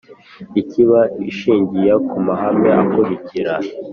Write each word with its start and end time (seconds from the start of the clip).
ikaba 0.61 0.99
ishingiye 1.29 1.93
ku 2.07 2.15
mahame 2.27 2.69
akurikira: 2.81 3.53